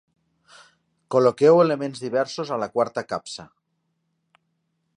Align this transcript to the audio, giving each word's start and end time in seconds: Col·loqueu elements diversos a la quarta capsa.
Col·loqueu 1.15 1.61
elements 1.65 2.01
diversos 2.05 2.53
a 2.55 2.59
la 2.63 2.71
quarta 2.77 3.05
capsa. 3.13 3.47